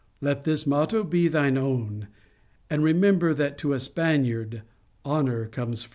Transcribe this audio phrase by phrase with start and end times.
[0.29, 2.07] 'Let his motto be thine own,
[2.71, 4.63] and remember that to a Spaniard
[5.05, 5.89] honour comes first."